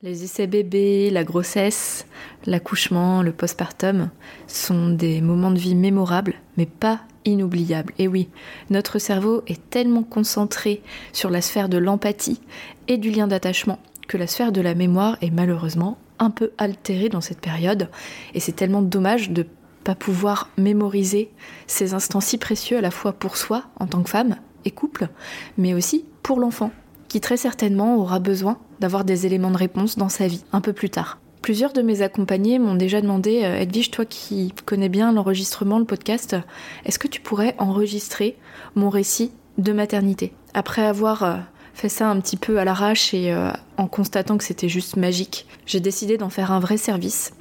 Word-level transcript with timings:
Les 0.00 0.22
essais 0.22 0.46
bébés, 0.46 1.10
la 1.10 1.24
grossesse, 1.24 2.06
l'accouchement, 2.46 3.20
le 3.20 3.32
postpartum 3.32 4.10
sont 4.46 4.90
des 4.90 5.20
moments 5.20 5.50
de 5.50 5.58
vie 5.58 5.74
mémorables, 5.74 6.34
mais 6.56 6.66
pas 6.66 7.00
inoubliables. 7.24 7.92
Et 7.98 8.06
oui, 8.06 8.28
notre 8.70 9.00
cerveau 9.00 9.42
est 9.48 9.58
tellement 9.70 10.04
concentré 10.04 10.82
sur 11.12 11.30
la 11.30 11.40
sphère 11.40 11.68
de 11.68 11.78
l'empathie 11.78 12.40
et 12.86 12.96
du 12.96 13.10
lien 13.10 13.26
d'attachement 13.26 13.80
que 14.06 14.16
la 14.16 14.28
sphère 14.28 14.52
de 14.52 14.60
la 14.60 14.76
mémoire 14.76 15.18
est 15.20 15.32
malheureusement 15.32 15.98
un 16.20 16.30
peu 16.30 16.52
altérée 16.58 17.08
dans 17.08 17.20
cette 17.20 17.40
période. 17.40 17.88
Et 18.34 18.40
c'est 18.40 18.52
tellement 18.52 18.82
dommage 18.82 19.30
de 19.30 19.48
pas 19.82 19.96
pouvoir 19.96 20.48
mémoriser 20.56 21.28
ces 21.66 21.92
instants 21.92 22.20
si 22.20 22.38
précieux 22.38 22.78
à 22.78 22.82
la 22.82 22.92
fois 22.92 23.14
pour 23.14 23.36
soi 23.36 23.64
en 23.80 23.88
tant 23.88 24.04
que 24.04 24.10
femme 24.10 24.36
et 24.64 24.70
couple, 24.70 25.08
mais 25.56 25.74
aussi 25.74 26.04
pour 26.22 26.38
l'enfant 26.38 26.70
qui 27.08 27.20
très 27.20 27.36
certainement 27.36 27.96
aura 27.96 28.18
besoin 28.18 28.58
d'avoir 28.80 29.04
des 29.04 29.26
éléments 29.26 29.50
de 29.50 29.56
réponse 29.56 29.96
dans 29.96 30.08
sa 30.08 30.26
vie 30.26 30.44
un 30.52 30.60
peu 30.60 30.72
plus 30.72 30.90
tard. 30.90 31.18
Plusieurs 31.42 31.72
de 31.72 31.82
mes 31.82 32.02
accompagnés 32.02 32.58
m'ont 32.58 32.74
déjà 32.74 33.00
demandé, 33.00 33.42
euh, 33.44 33.58
Edwige, 33.58 33.90
toi 33.90 34.04
qui 34.04 34.52
connais 34.66 34.88
bien 34.88 35.12
l'enregistrement, 35.12 35.78
le 35.78 35.84
podcast, 35.84 36.36
est-ce 36.84 36.98
que 36.98 37.08
tu 37.08 37.20
pourrais 37.20 37.54
enregistrer 37.58 38.36
mon 38.74 38.90
récit 38.90 39.32
de 39.56 39.72
maternité? 39.72 40.32
Après 40.52 40.84
avoir 40.84 41.22
euh, 41.22 41.36
fait 41.74 41.88
ça 41.88 42.10
un 42.10 42.20
petit 42.20 42.36
peu 42.36 42.58
à 42.58 42.64
l'arrache 42.64 43.14
et 43.14 43.32
euh, 43.32 43.50
en 43.76 43.86
constatant 43.86 44.36
que 44.36 44.44
c'était 44.44 44.68
juste 44.68 44.96
magique, 44.96 45.46
j'ai 45.64 45.80
décidé 45.80 46.18
d'en 46.18 46.28
faire 46.28 46.52
un 46.52 46.60
vrai 46.60 46.76
service. 46.76 47.32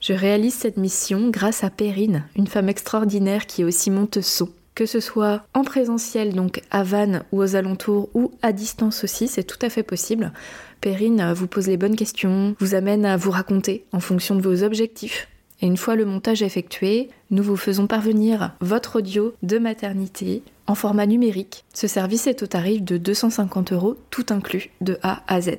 Je 0.00 0.12
réalise 0.12 0.54
cette 0.54 0.76
mission 0.76 1.30
grâce 1.30 1.64
à 1.64 1.70
Perrine, 1.70 2.24
une 2.36 2.48
femme 2.48 2.68
extraordinaire 2.68 3.46
qui 3.46 3.62
est 3.62 3.64
aussi 3.64 3.90
monteuse 3.90 4.26
que 4.74 4.86
ce 4.86 5.00
soit 5.00 5.42
en 5.54 5.62
présentiel, 5.62 6.34
donc 6.34 6.62
à 6.70 6.82
Vannes 6.82 7.24
ou 7.32 7.42
aux 7.42 7.56
alentours, 7.56 8.08
ou 8.14 8.32
à 8.42 8.52
distance 8.52 9.04
aussi, 9.04 9.28
c'est 9.28 9.44
tout 9.44 9.58
à 9.62 9.70
fait 9.70 9.82
possible. 9.82 10.32
Perrine 10.80 11.32
vous 11.32 11.46
pose 11.46 11.68
les 11.68 11.76
bonnes 11.76 11.96
questions, 11.96 12.56
vous 12.58 12.74
amène 12.74 13.06
à 13.06 13.16
vous 13.16 13.30
raconter 13.30 13.84
en 13.92 14.00
fonction 14.00 14.34
de 14.34 14.42
vos 14.42 14.64
objectifs. 14.64 15.28
Et 15.60 15.66
une 15.66 15.76
fois 15.76 15.94
le 15.94 16.04
montage 16.04 16.42
effectué, 16.42 17.08
nous 17.30 17.42
vous 17.42 17.56
faisons 17.56 17.86
parvenir 17.86 18.52
votre 18.60 18.96
audio 18.96 19.34
de 19.42 19.58
maternité 19.58 20.42
en 20.66 20.74
format 20.74 21.06
numérique. 21.06 21.64
Ce 21.72 21.86
service 21.86 22.26
est 22.26 22.42
au 22.42 22.46
tarif 22.46 22.82
de 22.82 22.98
250 22.98 23.72
euros, 23.72 23.96
tout 24.10 24.26
inclus, 24.30 24.70
de 24.80 24.98
A 25.02 25.22
à 25.28 25.40
Z. 25.40 25.58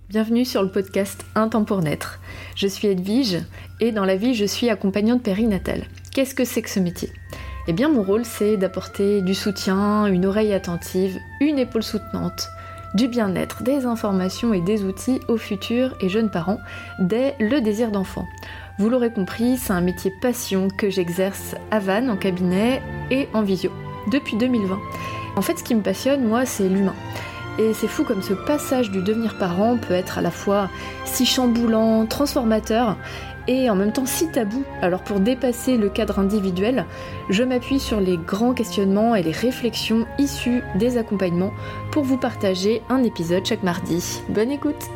Bienvenue 0.09 0.45
sur 0.45 0.63
le 0.63 0.71
podcast 0.71 1.25
Un 1.35 1.49
temps 1.49 1.65
pour 1.65 1.81
naître. 1.81 2.21
Je 2.55 2.65
suis 2.65 2.87
Edwige 2.87 3.39
et 3.81 3.91
dans 3.91 4.05
la 4.05 4.15
vie 4.15 4.35
je 4.35 4.45
suis 4.45 4.69
accompagnante 4.69 5.21
périnatale. 5.21 5.83
Qu'est-ce 6.13 6.33
que 6.33 6.45
c'est 6.45 6.61
que 6.61 6.69
ce 6.69 6.79
métier? 6.79 7.11
Eh 7.67 7.73
bien 7.73 7.89
mon 7.89 8.03
rôle 8.03 8.23
c'est 8.23 8.55
d'apporter 8.55 9.21
du 9.21 9.35
soutien, 9.35 10.05
une 10.05 10.25
oreille 10.25 10.53
attentive, 10.53 11.19
une 11.41 11.59
épaule 11.59 11.83
soutenante, 11.83 12.47
du 12.93 13.09
bien-être, 13.09 13.63
des 13.63 13.85
informations 13.85 14.53
et 14.53 14.61
des 14.61 14.85
outils 14.85 15.19
aux 15.27 15.35
futurs 15.35 15.97
et 15.99 16.07
jeunes 16.07 16.31
parents 16.31 16.61
dès 16.99 17.35
le 17.41 17.59
désir 17.59 17.91
d'enfant. 17.91 18.29
Vous 18.79 18.89
l'aurez 18.89 19.11
compris, 19.11 19.57
c'est 19.57 19.73
un 19.73 19.81
métier 19.81 20.13
passion 20.21 20.69
que 20.69 20.89
j'exerce 20.89 21.53
à 21.69 21.79
Vannes 21.79 22.09
en 22.09 22.15
cabinet 22.15 22.81
et 23.11 23.27
en 23.33 23.41
visio 23.41 23.73
depuis 24.09 24.37
2020. 24.37 24.79
En 25.35 25.41
fait 25.41 25.59
ce 25.59 25.65
qui 25.65 25.75
me 25.75 25.81
passionne 25.81 26.25
moi 26.25 26.45
c'est 26.45 26.69
l'humain. 26.69 26.95
Et 27.59 27.73
c'est 27.73 27.87
fou 27.87 28.03
comme 28.03 28.21
ce 28.21 28.33
passage 28.33 28.91
du 28.91 29.01
devenir 29.01 29.37
parent 29.37 29.77
peut 29.77 29.93
être 29.93 30.19
à 30.19 30.21
la 30.21 30.31
fois 30.31 30.69
si 31.05 31.25
chamboulant, 31.25 32.05
transformateur 32.05 32.97
et 33.47 33.69
en 33.69 33.75
même 33.75 33.93
temps 33.93 34.05
si 34.05 34.29
tabou. 34.29 34.63
Alors 34.81 35.03
pour 35.03 35.19
dépasser 35.19 35.77
le 35.77 35.89
cadre 35.89 36.19
individuel, 36.19 36.85
je 37.29 37.43
m'appuie 37.43 37.79
sur 37.79 37.99
les 37.99 38.17
grands 38.17 38.53
questionnements 38.53 39.15
et 39.15 39.23
les 39.23 39.31
réflexions 39.31 40.05
issues 40.19 40.61
des 40.75 40.97
accompagnements 40.97 41.53
pour 41.91 42.03
vous 42.03 42.17
partager 42.17 42.83
un 42.89 43.03
épisode 43.03 43.45
chaque 43.45 43.63
mardi. 43.63 44.21
Bonne 44.29 44.51
écoute 44.51 44.89